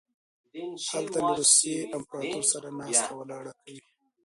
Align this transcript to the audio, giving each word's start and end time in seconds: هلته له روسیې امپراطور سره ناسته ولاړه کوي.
هلته 0.91 1.17
له 1.27 1.31
روسیې 1.39 1.79
امپراطور 1.95 2.43
سره 2.53 2.67
ناسته 2.79 3.11
ولاړه 3.15 3.51
کوي. 3.61 3.81